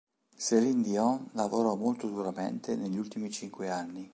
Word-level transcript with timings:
Céline 0.35 0.81
Dion 0.81 1.29
lavorò 1.33 1.75
molto 1.75 2.07
duramente 2.07 2.75
negli 2.75 2.97
ultimi 2.97 3.29
cinque 3.29 3.69
anni. 3.69 4.09